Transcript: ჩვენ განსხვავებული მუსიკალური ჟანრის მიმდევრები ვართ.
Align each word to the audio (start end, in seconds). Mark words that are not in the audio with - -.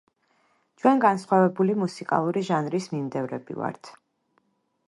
ჩვენ 0.83 1.01
განსხვავებული 1.03 1.77
მუსიკალური 1.83 2.43
ჟანრის 2.49 2.91
მიმდევრები 2.95 3.59
ვართ. 3.63 3.93